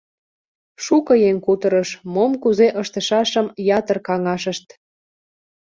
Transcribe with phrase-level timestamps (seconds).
[0.83, 4.67] Шуко еҥ кутырыш, мом кузе ыштышашым ятыр каҥашышт.